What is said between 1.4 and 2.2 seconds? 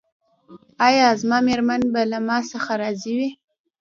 میرمن به له